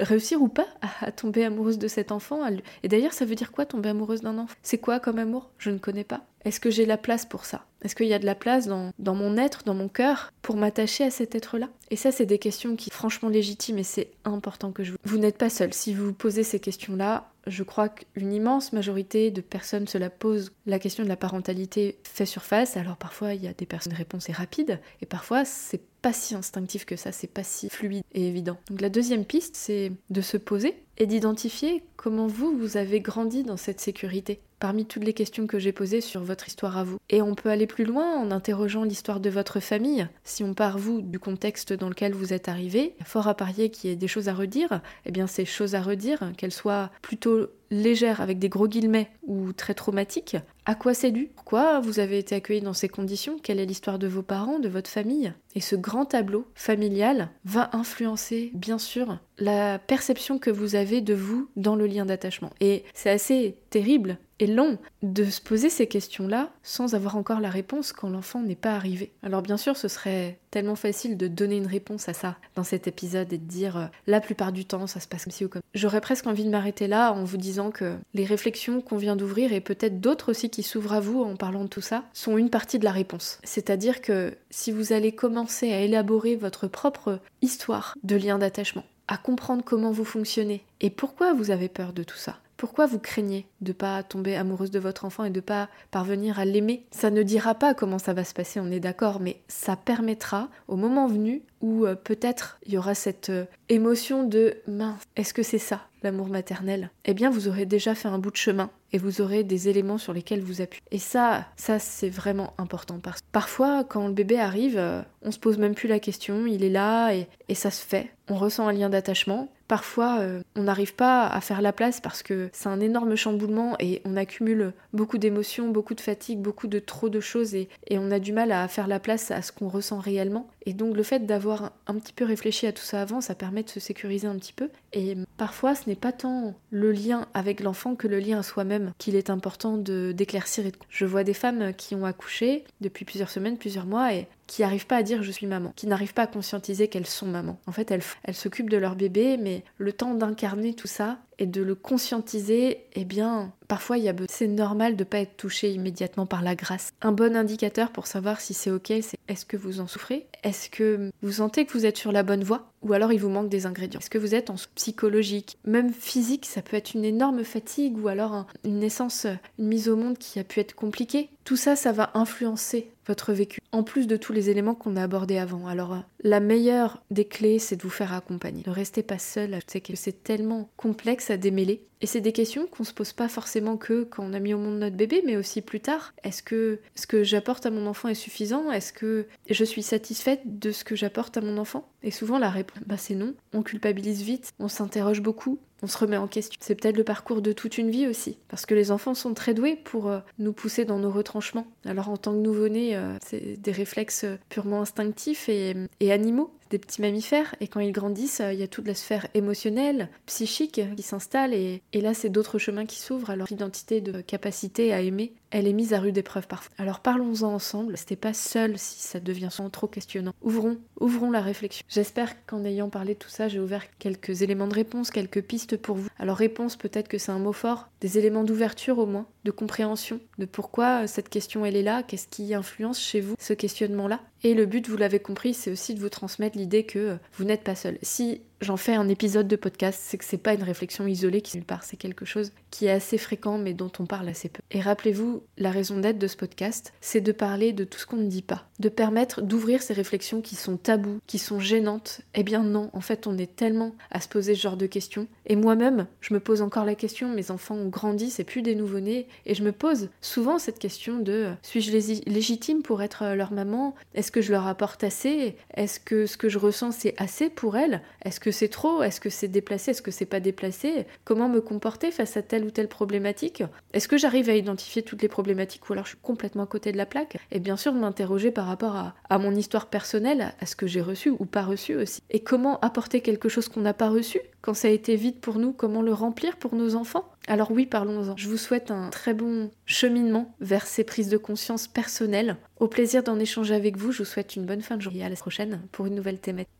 réussir 0.00 0.42
ou 0.42 0.48
pas 0.48 0.66
à, 1.00 1.10
tomber 1.12 1.44
amoureuse 1.44 1.78
de 1.78 1.88
cet 1.88 2.12
enfant? 2.12 2.40
Et 2.82 2.88
d'ailleurs, 2.88 3.14
ça 3.14 3.24
veut 3.24 3.34
dire 3.34 3.52
quoi 3.52 3.64
tomber 3.64 3.88
amoureuse 3.88 4.20
d'un 4.20 4.36
enfant? 4.36 4.54
C'est 4.62 4.78
quoi 4.78 5.00
comme 5.00 5.18
amour? 5.18 5.50
Je 5.56 5.70
ne 5.70 5.78
connais 5.78 6.04
pas. 6.04 6.24
Est-ce 6.44 6.60
que 6.60 6.70
j'ai 6.70 6.86
la 6.86 6.98
place 6.98 7.24
pour 7.24 7.44
ça? 7.46 7.64
Est-ce 7.82 7.94
qu'il 7.94 8.06
y 8.06 8.14
a 8.14 8.18
de 8.18 8.26
la 8.26 8.34
place 8.34 8.66
dans, 8.66 8.92
dans 8.98 9.14
mon 9.14 9.36
être, 9.36 9.62
dans 9.64 9.74
mon 9.74 9.88
cœur, 9.88 10.32
pour 10.42 10.56
m'attacher 10.56 11.04
à 11.04 11.10
cet 11.10 11.34
être-là? 11.34 11.68
Et 11.90 11.96
ça, 11.96 12.12
c'est 12.12 12.26
des 12.26 12.38
questions 12.38 12.76
qui, 12.76 12.90
franchement, 12.90 13.28
légitimes 13.28 13.78
et 13.78 13.82
c'est 13.82 14.10
important 14.24 14.72
que 14.72 14.84
je 14.84 14.92
vous... 14.92 14.98
Vous 15.04 15.18
n'êtes 15.18 15.38
pas 15.38 15.50
seul. 15.50 15.72
Si 15.72 15.94
vous 15.94 16.06
vous 16.06 16.12
posez 16.12 16.42
ces 16.42 16.60
questions-là, 16.60 17.30
je 17.48 17.62
crois 17.62 17.88
qu'une 17.88 18.32
immense 18.32 18.72
majorité 18.72 19.30
de 19.30 19.40
personnes 19.40 19.86
se 19.88 19.98
la 19.98 20.10
posent, 20.10 20.52
la 20.66 20.78
question 20.78 21.04
de 21.04 21.08
la 21.08 21.16
parentalité 21.16 21.98
fait 22.04 22.26
surface, 22.26 22.76
alors 22.76 22.96
parfois 22.96 23.34
il 23.34 23.42
y 23.42 23.48
a 23.48 23.52
des 23.52 23.66
personnes, 23.66 23.92
réponse 23.92 24.28
est 24.28 24.32
rapide, 24.32 24.80
et 25.02 25.06
parfois 25.06 25.44
c'est 25.44 25.82
pas 26.02 26.12
si 26.12 26.34
instinctif 26.34 26.84
que 26.84 26.96
ça, 26.96 27.12
c'est 27.12 27.26
pas 27.26 27.42
si 27.42 27.68
fluide 27.68 28.04
et 28.12 28.28
évident. 28.28 28.58
Donc 28.70 28.80
la 28.80 28.88
deuxième 28.88 29.24
piste, 29.24 29.56
c'est 29.56 29.92
de 30.10 30.20
se 30.20 30.36
poser 30.36 30.76
et 30.98 31.06
d'identifier 31.06 31.84
comment 31.96 32.26
vous, 32.26 32.56
vous 32.58 32.76
avez 32.76 33.00
grandi 33.00 33.44
dans 33.44 33.56
cette 33.56 33.80
sécurité 33.80 34.40
parmi 34.58 34.86
toutes 34.86 35.04
les 35.04 35.12
questions 35.12 35.46
que 35.46 35.58
j'ai 35.58 35.72
posées 35.72 36.00
sur 36.00 36.22
votre 36.22 36.48
histoire 36.48 36.76
à 36.76 36.84
vous. 36.84 36.98
Et 37.10 37.22
on 37.22 37.34
peut 37.34 37.48
aller 37.48 37.66
plus 37.66 37.84
loin 37.84 38.16
en 38.16 38.30
interrogeant 38.30 38.82
l'histoire 38.82 39.20
de 39.20 39.30
votre 39.30 39.60
famille. 39.60 40.08
Si 40.24 40.42
on 40.42 40.54
part, 40.54 40.78
vous, 40.78 41.00
du 41.00 41.18
contexte 41.18 41.72
dans 41.72 41.88
lequel 41.88 42.12
vous 42.12 42.32
êtes 42.32 42.48
arrivé, 42.48 42.94
fort 43.04 43.28
à 43.28 43.34
parier 43.34 43.70
qu'il 43.70 43.88
y 43.88 43.92
ait 43.92 43.96
des 43.96 44.08
choses 44.08 44.28
à 44.28 44.34
redire, 44.34 44.80
eh 45.06 45.12
bien 45.12 45.26
ces 45.26 45.44
choses 45.44 45.76
à 45.76 45.80
redire, 45.80 46.32
qu'elles 46.36 46.52
soient 46.52 46.90
plutôt 47.02 47.46
légères 47.70 48.20
avec 48.20 48.38
des 48.38 48.48
gros 48.48 48.66
guillemets 48.66 49.10
ou 49.26 49.52
très 49.52 49.74
traumatiques, 49.74 50.36
à 50.64 50.74
quoi 50.74 50.94
c'est 50.94 51.12
dû? 51.12 51.30
Pourquoi 51.36 51.80
vous 51.80 52.00
avez 52.00 52.18
été 52.18 52.34
accueilli 52.34 52.60
dans 52.60 52.72
ces 52.72 52.88
conditions? 52.88 53.38
Quelle 53.42 53.60
est 53.60 53.66
l'histoire 53.66 53.98
de 53.98 54.08
vos 54.08 54.22
parents, 54.22 54.58
de 54.58 54.68
votre 54.68 54.90
famille? 54.90 55.32
Et 55.54 55.60
ce 55.60 55.76
grand 55.76 56.06
tableau 56.06 56.46
familial 56.54 57.30
va 57.44 57.70
influencer, 57.72 58.50
bien 58.54 58.78
sûr, 58.78 59.18
la 59.38 59.78
perception 59.78 60.38
que 60.38 60.50
vous 60.50 60.74
avez 60.74 61.00
de 61.00 61.14
vous 61.14 61.48
dans 61.56 61.76
le 61.76 61.86
lien 61.86 62.06
d'attachement. 62.06 62.50
Et 62.60 62.84
c'est 62.94 63.10
assez 63.10 63.56
terrible 63.70 64.18
et 64.40 64.46
long 64.46 64.78
de 65.02 65.24
se 65.24 65.40
poser 65.40 65.68
ces 65.68 65.86
questions-là 65.86 66.50
sans 66.62 66.94
avoir 66.94 67.16
encore 67.16 67.40
la 67.40 67.50
réponse 67.50 67.92
quand 67.92 68.08
l'enfant 68.08 68.40
n'est 68.40 68.54
pas 68.54 68.74
arrivé. 68.74 69.12
Alors 69.22 69.42
bien 69.42 69.56
sûr, 69.56 69.76
ce 69.76 69.88
serait 69.88 70.38
tellement 70.50 70.76
facile 70.76 71.16
de 71.16 71.26
donner 71.26 71.56
une 71.56 71.66
réponse 71.66 72.08
à 72.08 72.12
ça 72.14 72.36
dans 72.54 72.64
cet 72.64 72.86
épisode 72.86 73.32
et 73.32 73.38
de 73.38 73.44
dire 73.44 73.76
euh, 73.76 73.86
la 74.06 74.20
plupart 74.20 74.52
du 74.52 74.64
temps 74.64 74.86
ça 74.86 75.00
se 75.00 75.08
passe 75.08 75.24
comme 75.24 75.32
ci 75.32 75.44
ou 75.44 75.48
comme. 75.48 75.62
J'aurais 75.74 76.00
presque 76.00 76.26
envie 76.26 76.44
de 76.44 76.50
m'arrêter 76.50 76.86
là 76.86 77.12
en 77.12 77.24
vous 77.24 77.36
disant 77.36 77.70
que 77.70 77.96
les 78.14 78.24
réflexions 78.24 78.80
qu'on 78.80 78.96
vient 78.96 79.16
d'ouvrir 79.16 79.52
et 79.52 79.60
peut-être 79.60 80.00
d'autres 80.00 80.30
aussi 80.30 80.50
qui 80.50 80.62
s'ouvrent 80.62 80.94
à 80.94 81.00
vous 81.00 81.22
en 81.22 81.36
parlant 81.36 81.64
de 81.64 81.68
tout 81.68 81.80
ça 81.80 82.04
sont 82.12 82.38
une 82.38 82.50
partie 82.50 82.78
de 82.78 82.84
la 82.84 82.92
réponse. 82.92 83.40
C'est-à-dire 83.44 84.00
que 84.00 84.36
si 84.50 84.72
vous 84.72 84.92
allez 84.92 85.12
commencer 85.12 85.72
à 85.72 85.80
élaborer 85.80 86.36
votre 86.36 86.68
propre 86.68 87.20
histoire 87.42 87.94
de 88.02 88.16
lien 88.16 88.38
d'attachement, 88.38 88.84
à 89.08 89.16
comprendre 89.16 89.64
comment 89.64 89.90
vous 89.90 90.04
fonctionnez 90.04 90.64
et 90.80 90.90
pourquoi 90.90 91.32
vous 91.32 91.50
avez 91.50 91.68
peur 91.68 91.92
de 91.92 92.02
tout 92.02 92.16
ça, 92.16 92.38
pourquoi 92.58 92.86
vous 92.86 92.98
craignez 92.98 93.46
de 93.60 93.72
pas 93.72 94.02
tomber 94.02 94.36
amoureuse 94.36 94.70
de 94.70 94.78
votre 94.78 95.04
enfant 95.04 95.24
et 95.24 95.30
de 95.30 95.40
pas 95.40 95.68
parvenir 95.90 96.38
à 96.38 96.44
l'aimer? 96.44 96.84
Ça 96.90 97.10
ne 97.10 97.22
dira 97.22 97.54
pas 97.54 97.72
comment 97.72 97.98
ça 97.98 98.12
va 98.12 98.24
se 98.24 98.34
passer, 98.34 98.60
on 98.60 98.70
est 98.70 98.80
d'accord, 98.80 99.20
mais 99.20 99.40
ça 99.48 99.76
permettra 99.76 100.48
au 100.66 100.76
moment 100.76 101.06
venu 101.06 101.42
où 101.60 101.86
euh, 101.86 101.94
peut-être 101.94 102.58
il 102.66 102.72
y 102.72 102.78
aura 102.78 102.94
cette 102.94 103.30
euh, 103.30 103.44
émotion 103.68 104.24
de 104.24 104.56
mince, 104.66 105.02
est-ce 105.16 105.32
que 105.32 105.42
c'est 105.42 105.58
ça 105.58 105.82
l'amour 106.02 106.28
maternel? 106.28 106.90
Eh 107.04 107.14
bien, 107.14 107.30
vous 107.30 107.48
aurez 107.48 107.64
déjà 107.64 107.94
fait 107.94 108.08
un 108.08 108.18
bout 108.18 108.30
de 108.30 108.36
chemin 108.36 108.70
et 108.92 108.98
vous 108.98 109.20
aurez 109.20 109.44
des 109.44 109.68
éléments 109.68 109.98
sur 109.98 110.12
lesquels 110.12 110.40
vous 110.40 110.60
appuyer. 110.60 110.82
Et 110.90 110.98
ça, 110.98 111.46
ça 111.56 111.78
c'est 111.78 112.08
vraiment 112.08 112.54
important 112.58 112.98
parce 113.02 113.20
que 113.20 113.26
parfois 113.32 113.84
quand 113.84 114.06
le 114.06 114.14
bébé 114.14 114.38
arrive, 114.38 114.78
euh, 114.78 115.02
on 115.22 115.30
se 115.30 115.38
pose 115.38 115.58
même 115.58 115.74
plus 115.74 115.88
la 115.88 116.00
question, 116.00 116.46
il 116.46 116.64
est 116.64 116.70
là 116.70 117.12
et, 117.12 117.28
et 117.48 117.54
ça 117.54 117.70
se 117.70 117.84
fait. 117.84 118.10
On 118.28 118.36
ressent 118.36 118.66
un 118.66 118.72
lien 118.72 118.88
d'attachement 118.88 119.48
Parfois, 119.68 120.20
euh, 120.20 120.42
on 120.56 120.62
n'arrive 120.62 120.94
pas 120.94 121.26
à 121.26 121.42
faire 121.42 121.60
la 121.60 121.74
place 121.74 122.00
parce 122.00 122.22
que 122.22 122.48
c'est 122.52 122.70
un 122.70 122.80
énorme 122.80 123.16
chamboulement 123.16 123.76
et 123.78 124.00
on 124.06 124.16
accumule 124.16 124.72
beaucoup 124.94 125.18
d'émotions, 125.18 125.68
beaucoup 125.68 125.94
de 125.94 126.00
fatigue, 126.00 126.40
beaucoup 126.40 126.68
de 126.68 126.78
trop 126.78 127.10
de 127.10 127.20
choses 127.20 127.54
et, 127.54 127.68
on 127.90 128.10
a 128.10 128.18
du 128.18 128.32
mal 128.32 128.50
à 128.52 128.66
faire 128.68 128.86
la 128.86 128.98
place 128.98 129.30
à 129.30 129.42
ce 129.42 129.52
qu'on 129.52 129.68
ressent 129.68 129.98
réellement. 129.98 130.48
Et 130.68 130.74
donc 130.74 130.94
le 130.94 131.02
fait 131.02 131.24
d'avoir 131.24 131.72
un 131.86 131.94
petit 131.94 132.12
peu 132.12 132.26
réfléchi 132.26 132.66
à 132.66 132.72
tout 132.72 132.82
ça 132.82 133.00
avant, 133.00 133.22
ça 133.22 133.34
permet 133.34 133.62
de 133.62 133.70
se 133.70 133.80
sécuriser 133.80 134.26
un 134.26 134.36
petit 134.36 134.52
peu. 134.52 134.68
Et 134.92 135.16
parfois, 135.38 135.74
ce 135.74 135.88
n'est 135.88 135.96
pas 135.96 136.12
tant 136.12 136.56
le 136.68 136.92
lien 136.92 137.26
avec 137.32 137.60
l'enfant 137.60 137.94
que 137.94 138.06
le 138.06 138.18
lien 138.18 138.42
soi-même 138.42 138.92
qu'il 138.98 139.16
est 139.16 139.30
important 139.30 139.78
de 139.78 140.12
d'éclaircir. 140.12 140.64
Je 140.90 141.06
vois 141.06 141.24
des 141.24 141.32
femmes 141.32 141.72
qui 141.72 141.94
ont 141.94 142.04
accouché 142.04 142.64
depuis 142.82 143.06
plusieurs 143.06 143.30
semaines, 143.30 143.56
plusieurs 143.56 143.86
mois 143.86 144.12
et 144.12 144.28
qui 144.46 144.60
n'arrivent 144.60 144.86
pas 144.86 144.96
à 144.96 145.02
dire 145.02 145.22
je 145.22 145.30
suis 145.30 145.46
maman, 145.46 145.72
qui 145.74 145.86
n'arrivent 145.86 146.12
pas 146.12 146.24
à 146.24 146.26
conscientiser 146.26 146.88
qu'elles 146.88 147.06
sont 147.06 147.24
maman. 147.24 147.58
En 147.66 147.72
fait, 147.72 147.90
elles, 147.90 148.02
elles 148.24 148.34
s'occupent 148.34 148.68
de 148.68 148.76
leur 148.76 148.94
bébé, 148.94 149.38
mais 149.38 149.64
le 149.78 149.94
temps 149.94 150.12
d'incarner 150.12 150.74
tout 150.74 150.86
ça 150.86 151.16
et 151.38 151.46
de 151.46 151.62
le 151.62 151.74
conscientiser, 151.74 152.84
eh 152.94 153.04
bien, 153.04 153.52
parfois 153.68 153.98
il 153.98 154.04
y 154.04 154.08
a 154.08 154.14
c'est 154.28 154.48
normal 154.48 154.96
de 154.96 155.04
pas 155.04 155.18
être 155.18 155.36
touché 155.36 155.72
immédiatement 155.72 156.26
par 156.26 156.42
la 156.42 156.54
grâce. 156.54 156.90
Un 157.00 157.12
bon 157.12 157.36
indicateur 157.36 157.90
pour 157.90 158.06
savoir 158.06 158.40
si 158.40 158.54
c'est 158.54 158.70
ok, 158.70 158.92
c'est 159.02 159.18
est-ce 159.28 159.46
que 159.46 159.56
vous 159.56 159.80
en 159.80 159.86
souffrez? 159.86 160.26
Est-ce 160.42 160.68
que 160.70 161.10
vous 161.22 161.32
sentez 161.32 161.64
que 161.64 161.72
vous 161.72 161.86
êtes 161.86 161.96
sur 161.96 162.12
la 162.12 162.22
bonne 162.22 162.42
voie? 162.42 162.72
Ou 162.82 162.92
alors 162.92 163.12
il 163.12 163.20
vous 163.20 163.28
manque 163.28 163.48
des 163.48 163.66
ingrédients? 163.66 164.00
Est-ce 164.00 164.10
que 164.10 164.18
vous 164.18 164.34
êtes 164.34 164.50
en 164.50 164.56
psychologique? 164.74 165.58
Même 165.64 165.92
physique, 165.92 166.46
ça 166.46 166.62
peut 166.62 166.76
être 166.76 166.94
une 166.94 167.04
énorme 167.04 167.44
fatigue 167.44 167.98
ou 167.98 168.08
alors 168.08 168.46
une 168.64 168.78
naissance, 168.78 169.26
une 169.58 169.66
mise 169.66 169.88
au 169.88 169.96
monde 169.96 170.18
qui 170.18 170.38
a 170.38 170.44
pu 170.44 170.60
être 170.60 170.74
compliquée. 170.74 171.28
Tout 171.44 171.56
ça, 171.56 171.76
ça 171.76 171.92
va 171.92 172.10
influencer 172.14 172.90
votre 173.08 173.32
vécu, 173.32 173.60
en 173.72 173.82
plus 173.82 174.06
de 174.06 174.16
tous 174.16 174.32
les 174.32 174.50
éléments 174.50 174.74
qu'on 174.74 174.96
a 174.96 175.02
abordés 175.02 175.38
avant. 175.38 175.66
Alors, 175.66 175.94
euh, 175.94 176.00
la 176.22 176.40
meilleure 176.40 177.02
des 177.10 177.24
clés, 177.24 177.58
c'est 177.58 177.76
de 177.76 177.82
vous 177.82 177.90
faire 177.90 178.12
accompagner. 178.12 178.62
Ne 178.66 178.72
restez 178.72 179.02
pas 179.02 179.18
seul, 179.18 179.58
c'est 179.66 180.22
tellement 180.22 180.70
complexe 180.76 181.30
à 181.30 181.36
démêler. 181.36 181.87
Et 182.00 182.06
c'est 182.06 182.20
des 182.20 182.32
questions 182.32 182.66
qu'on 182.66 182.84
se 182.84 182.92
pose 182.92 183.12
pas 183.12 183.28
forcément 183.28 183.76
que 183.76 184.04
quand 184.04 184.24
on 184.24 184.32
a 184.32 184.38
mis 184.38 184.54
au 184.54 184.58
monde 184.58 184.78
notre 184.78 184.96
bébé, 184.96 185.22
mais 185.24 185.36
aussi 185.36 185.62
plus 185.62 185.80
tard. 185.80 186.12
Est-ce 186.22 186.42
que 186.42 186.80
ce 186.94 187.06
que 187.06 187.24
j'apporte 187.24 187.66
à 187.66 187.70
mon 187.70 187.86
enfant 187.86 188.08
est 188.08 188.14
suffisant? 188.14 188.70
Est-ce 188.70 188.92
que 188.92 189.26
je 189.48 189.64
suis 189.64 189.82
satisfaite 189.82 190.40
de 190.44 190.70
ce 190.70 190.84
que 190.84 190.96
j'apporte 190.96 191.36
à 191.36 191.40
mon 191.40 191.58
enfant? 191.58 191.88
Et 192.02 192.10
souvent 192.10 192.38
la 192.38 192.50
réponse, 192.50 192.82
bah 192.86 192.96
c'est 192.96 193.14
non. 193.14 193.34
On 193.52 193.62
culpabilise 193.62 194.22
vite, 194.22 194.52
on 194.60 194.68
s'interroge 194.68 195.20
beaucoup, 195.20 195.58
on 195.82 195.86
se 195.86 195.98
remet 195.98 196.16
en 196.16 196.28
question. 196.28 196.58
C'est 196.60 196.74
peut-être 196.74 196.96
le 196.96 197.04
parcours 197.04 197.42
de 197.42 197.52
toute 197.52 197.78
une 197.78 197.90
vie 197.90 198.06
aussi, 198.06 198.38
parce 198.48 198.66
que 198.66 198.74
les 198.74 198.90
enfants 198.90 199.14
sont 199.14 199.34
très 199.34 199.54
doués 199.54 199.76
pour 199.76 200.08
euh, 200.08 200.20
nous 200.38 200.52
pousser 200.52 200.84
dans 200.84 200.98
nos 200.98 201.10
retranchements. 201.10 201.66
Alors 201.84 202.08
en 202.08 202.16
tant 202.16 202.32
que 202.32 202.38
nouveau-né, 202.38 202.96
euh, 202.96 203.16
c'est 203.24 203.60
des 203.60 203.72
réflexes 203.72 204.26
purement 204.48 204.82
instinctifs 204.82 205.48
et 205.48 206.12
animaux 206.12 206.52
des 206.70 206.78
petits 206.78 207.00
mammifères 207.00 207.54
et 207.60 207.68
quand 207.68 207.80
ils 207.80 207.92
grandissent, 207.92 208.40
euh, 208.40 208.52
il 208.52 208.58
y 208.58 208.62
a 208.62 208.68
toute 208.68 208.86
la 208.86 208.94
sphère 208.94 209.26
émotionnelle, 209.34 210.08
psychique 210.26 210.80
qui 210.96 211.02
s'installe 211.02 211.54
et, 211.54 211.82
et 211.92 212.00
là 212.00 212.14
c'est 212.14 212.28
d'autres 212.28 212.58
chemins 212.58 212.86
qui 212.86 212.98
s'ouvrent. 212.98 213.30
Alors 213.30 213.46
l'identité 213.50 214.00
de 214.00 214.20
capacité 214.20 214.92
à 214.92 215.00
aimer, 215.00 215.32
elle 215.50 215.66
est 215.66 215.72
mise 215.72 215.92
à 215.92 216.00
rude 216.00 216.18
épreuve 216.18 216.46
parfois. 216.46 216.72
Alors 216.78 217.00
parlons-en 217.00 217.52
ensemble, 217.52 217.96
c'était 217.96 218.16
pas 218.16 218.34
seul 218.34 218.78
si 218.78 219.00
ça 219.00 219.20
devient 219.20 219.48
trop 219.72 219.86
questionnant. 219.86 220.32
Ouvrons, 220.42 220.78
ouvrons 221.00 221.30
la 221.30 221.40
réflexion. 221.40 221.84
J'espère 221.88 222.44
qu'en 222.46 222.64
ayant 222.64 222.88
parlé 222.90 223.14
de 223.14 223.18
tout 223.18 223.28
ça, 223.28 223.48
j'ai 223.48 223.58
ouvert 223.58 223.84
quelques 223.98 224.42
éléments 224.42 224.66
de 224.68 224.74
réponse, 224.74 225.10
quelques 225.10 225.42
pistes 225.42 225.76
pour 225.76 225.96
vous. 225.96 226.08
Alors 226.18 226.36
réponse, 226.36 226.76
peut-être 226.76 227.08
que 227.08 227.18
c'est 227.18 227.32
un 227.32 227.38
mot 227.38 227.52
fort, 227.52 227.88
des 228.00 228.18
éléments 228.18 228.44
d'ouverture 228.44 228.98
au 228.98 229.06
moins, 229.06 229.26
de 229.44 229.50
compréhension, 229.50 230.20
de 230.38 230.44
pourquoi 230.44 231.06
cette 231.06 231.28
question 231.28 231.64
elle 231.64 231.76
est 231.76 231.82
là, 231.82 232.02
qu'est-ce 232.02 232.28
qui 232.28 232.54
influence 232.54 233.00
chez 233.00 233.20
vous 233.20 233.34
ce 233.38 233.52
questionnement-là. 233.52 234.20
Et 234.44 234.54
le 234.54 234.66
but, 234.66 234.88
vous 234.88 234.96
l'avez 234.96 235.18
compris, 235.18 235.54
c'est 235.54 235.70
aussi 235.70 235.94
de 235.94 236.00
vous 236.00 236.08
transmettre 236.08 236.56
l'idée 236.56 236.84
que 236.84 237.18
vous 237.34 237.44
n'êtes 237.44 237.64
pas 237.64 237.74
seul. 237.74 237.98
Si 238.02 238.42
j'en 238.60 238.76
fais 238.76 238.94
un 238.94 239.08
épisode 239.08 239.48
de 239.48 239.56
podcast, 239.56 240.00
c'est 240.02 240.18
que 240.18 240.24
c'est 240.24 240.38
pas 240.38 240.54
une 240.54 240.62
réflexion 240.62 241.06
isolée 241.06 241.40
qui 241.40 241.56
nulle 241.56 241.66
part, 241.66 241.84
c'est 241.84 241.96
quelque 241.96 242.24
chose 242.24 242.52
qui 242.70 242.86
est 242.86 242.90
assez 242.90 243.18
fréquent 243.18 243.58
mais 243.58 243.74
dont 243.74 243.90
on 243.98 244.06
parle 244.06 244.28
assez 244.28 244.48
peu. 244.48 244.62
Et 244.70 244.80
rappelez-vous, 244.80 245.42
la 245.56 245.70
raison 245.70 245.98
d'être 245.98 246.18
de 246.18 246.26
ce 246.26 246.36
podcast, 246.36 246.92
c'est 247.00 247.20
de 247.20 247.32
parler 247.32 247.72
de 247.72 247.84
tout 247.84 247.98
ce 247.98 248.06
qu'on 248.06 248.16
ne 248.16 248.26
dit 248.26 248.42
pas, 248.42 248.66
de 248.78 248.88
permettre 248.88 249.42
d'ouvrir 249.42 249.82
ces 249.82 249.94
réflexions 249.94 250.40
qui 250.40 250.56
sont 250.56 250.76
tabous, 250.76 251.18
qui 251.26 251.38
sont 251.38 251.60
gênantes. 251.60 252.20
Eh 252.34 252.42
bien 252.42 252.62
non, 252.62 252.90
en 252.92 253.00
fait, 253.00 253.26
on 253.26 253.38
est 253.38 253.54
tellement 253.54 253.94
à 254.10 254.20
se 254.20 254.28
poser 254.28 254.54
ce 254.54 254.60
genre 254.60 254.76
de 254.76 254.86
questions. 254.86 255.26
Et 255.46 255.56
moi-même, 255.56 256.06
je 256.20 256.34
me 256.34 256.40
pose 256.40 256.62
encore 256.62 256.84
la 256.84 256.94
question, 256.94 257.28
mes 257.28 257.50
enfants 257.50 257.76
ont 257.76 257.88
grandi, 257.88 258.30
c'est 258.30 258.44
plus 258.44 258.62
des 258.62 258.74
nouveau-nés, 258.74 259.26
et 259.46 259.54
je 259.54 259.62
me 259.62 259.72
pose 259.72 260.10
souvent 260.20 260.58
cette 260.58 260.78
question 260.78 261.18
de 261.18 261.52
suis-je 261.62 261.92
légitime 262.28 262.82
pour 262.82 263.02
être 263.02 263.34
leur 263.34 263.52
maman? 263.52 263.94
Est-ce 264.14 264.32
que 264.32 264.40
je 264.40 264.52
leur 264.52 264.66
apporte 264.66 265.04
assez? 265.04 265.56
Est-ce 265.74 266.00
que 266.00 266.26
ce 266.26 266.36
que 266.36 266.48
je 266.48 266.58
ressens 266.58 266.92
c'est 266.92 267.14
assez 267.18 267.48
pour 267.50 267.76
elles? 267.76 268.02
Est-ce 268.24 268.40
que 268.48 268.52
c'est 268.52 268.68
trop 268.68 269.02
Est-ce 269.02 269.20
que 269.20 269.28
c'est 269.28 269.46
déplacé 269.46 269.90
Est-ce 269.90 270.00
que 270.00 270.10
c'est 270.10 270.24
pas 270.24 270.40
déplacé 270.40 271.06
Comment 271.24 271.50
me 271.50 271.60
comporter 271.60 272.10
face 272.10 272.34
à 272.38 272.40
telle 272.40 272.64
ou 272.64 272.70
telle 272.70 272.88
problématique 272.88 273.62
Est-ce 273.92 274.08
que 274.08 274.16
j'arrive 274.16 274.48
à 274.48 274.54
identifier 274.54 275.02
toutes 275.02 275.20
les 275.20 275.28
problématiques 275.28 275.90
ou 275.90 275.92
alors 275.92 276.06
je 276.06 276.12
suis 276.12 276.18
complètement 276.22 276.62
à 276.62 276.66
côté 276.66 276.90
de 276.90 276.96
la 276.96 277.04
plaque 277.04 277.36
Et 277.50 277.60
bien 277.60 277.76
sûr 277.76 277.92
m'interroger 277.92 278.50
par 278.50 278.64
rapport 278.64 278.96
à, 278.96 279.14
à, 279.28 279.38
mon 279.38 279.54
histoire 279.54 279.88
personnelle, 279.88 280.54
à 280.62 280.64
ce 280.64 280.76
que 280.76 280.86
j'ai 280.86 281.02
reçu 281.02 281.28
ou 281.28 281.44
pas 281.44 281.60
reçu 281.60 281.94
aussi. 281.94 282.22
Et 282.30 282.40
comment 282.40 282.80
apporter 282.80 283.20
quelque 283.20 283.50
chose 283.50 283.68
qu'on 283.68 283.82
n'a 283.82 283.92
pas 283.92 284.08
reçu 284.08 284.40
quand 284.62 284.72
ça 284.72 284.88
a 284.88 284.92
été 284.92 285.14
vide 285.14 285.40
pour 285.40 285.58
nous, 285.58 285.74
comment 285.74 286.00
le 286.00 286.14
remplir 286.14 286.56
pour 286.56 286.74
nos 286.74 286.94
enfants? 286.94 287.30
Alors 287.48 287.70
oui, 287.70 287.84
parlons-en. 287.84 288.34
Je 288.38 288.48
vous 288.48 288.56
souhaite 288.56 288.90
un 288.90 289.10
très 289.10 289.34
bon 289.34 289.70
cheminement 289.84 290.54
vers 290.60 290.86
ces 290.86 291.04
prises 291.04 291.28
de 291.28 291.36
conscience 291.36 291.86
personnelles. 291.86 292.56
Au 292.80 292.88
plaisir 292.88 293.22
d'en 293.22 293.38
échanger 293.38 293.74
avec 293.74 293.98
vous, 293.98 294.10
je 294.10 294.20
vous 294.20 294.24
souhaite 294.24 294.56
une 294.56 294.64
bonne 294.64 294.80
fin 294.80 294.96
de 294.96 295.02
journée 295.02 295.20
et 295.20 295.24
à 295.24 295.28
la 295.28 295.36
prochaine 295.36 295.82
pour 295.92 296.06
une 296.06 296.14
nouvelle 296.14 296.40
thématique. 296.40 296.77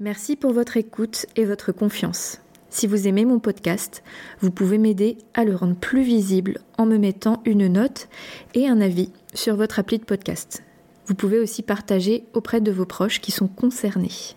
Merci 0.00 0.34
pour 0.34 0.52
votre 0.52 0.76
écoute 0.76 1.26
et 1.36 1.44
votre 1.44 1.70
confiance. 1.70 2.40
Si 2.70 2.88
vous 2.88 3.06
aimez 3.06 3.24
mon 3.24 3.38
podcast, 3.38 4.02
vous 4.40 4.50
pouvez 4.50 4.76
m'aider 4.76 5.16
à 5.32 5.44
le 5.44 5.54
rendre 5.54 5.76
plus 5.76 6.02
visible 6.02 6.58
en 6.76 6.86
me 6.86 6.98
mettant 6.98 7.40
une 7.44 7.68
note 7.68 8.08
et 8.54 8.66
un 8.66 8.80
avis 8.80 9.10
sur 9.32 9.54
votre 9.54 9.78
appli 9.78 9.98
de 9.98 10.04
podcast. 10.04 10.64
Vous 11.06 11.14
pouvez 11.14 11.38
aussi 11.38 11.62
partager 11.62 12.24
auprès 12.32 12.60
de 12.60 12.72
vos 12.72 12.84
proches 12.84 13.20
qui 13.20 13.30
sont 13.30 13.46
concernés. 13.46 14.34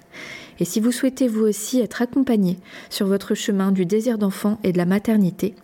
Et 0.59 0.65
si 0.65 0.79
vous 0.79 0.91
souhaitez 0.91 1.27
vous 1.27 1.43
aussi 1.43 1.79
être 1.79 2.01
accompagné 2.01 2.59
sur 2.91 3.07
votre 3.07 3.33
chemin 3.33 3.71
du 3.71 3.87
désir 3.87 4.19
d'enfant 4.19 4.59
et 4.63 4.71
de 4.71 4.77
la 4.77 4.85
maternité, 4.85 5.55